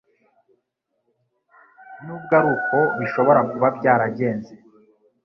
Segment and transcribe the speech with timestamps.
[2.03, 4.53] Nubwo ari uko bishobora kuba byaragenze,